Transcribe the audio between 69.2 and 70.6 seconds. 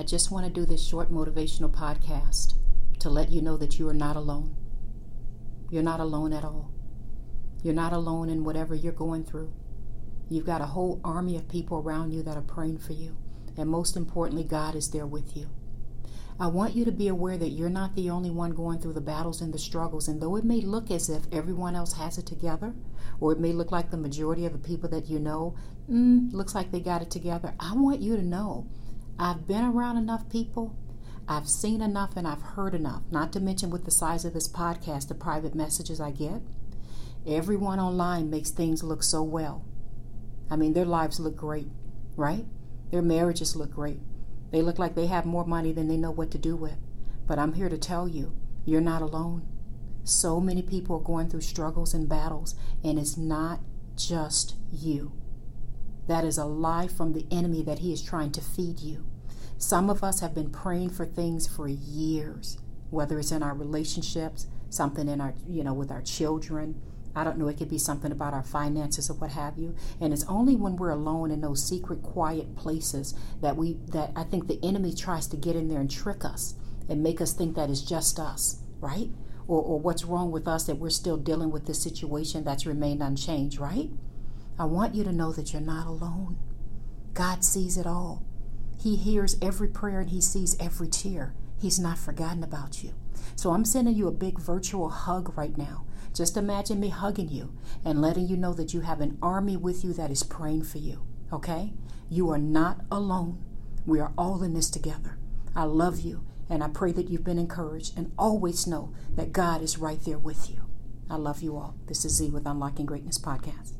have you. And it's only